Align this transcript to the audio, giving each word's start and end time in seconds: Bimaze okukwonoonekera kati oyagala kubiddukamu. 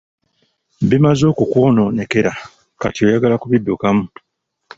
Bimaze 0.89 1.23
okukwonoonekera 1.31 2.33
kati 2.81 2.99
oyagala 3.07 3.35
kubiddukamu. 3.41 4.05